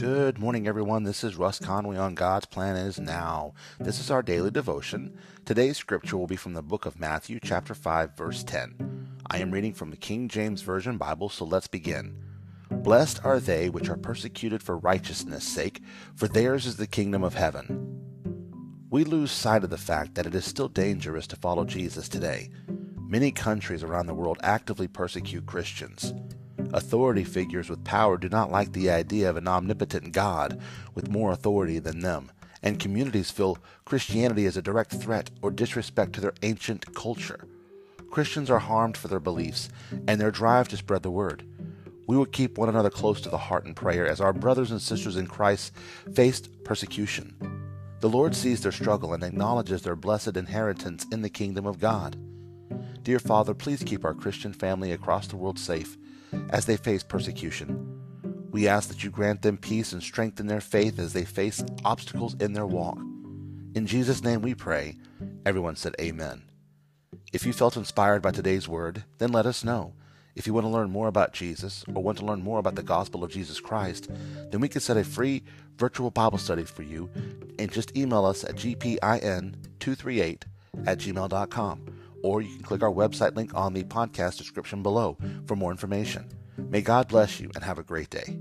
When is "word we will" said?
41.10-42.26